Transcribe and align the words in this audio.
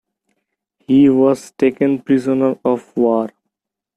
He 0.87 1.09
was 1.09 1.51
taken 1.51 2.01
prisoner 2.01 2.55
of 2.65 2.97
war. 2.97 3.29